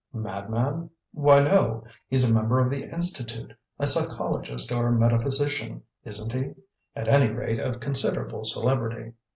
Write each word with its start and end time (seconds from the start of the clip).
"Madman? 0.13 0.89
Why, 1.11 1.41
no; 1.41 1.83
he's 2.07 2.27
a 2.27 2.33
member 2.33 2.59
of 2.59 2.71
the 2.71 2.85
Institute; 2.85 3.53
a 3.77 3.85
psychologist 3.85 4.71
or 4.71 4.91
metaphysician, 4.91 5.83
isn't 6.03 6.33
he? 6.33 6.55
at 6.95 7.07
any 7.07 7.27
rate 7.27 7.59
of 7.59 7.79
considerable 7.79 8.43
celebrity." 8.43 9.13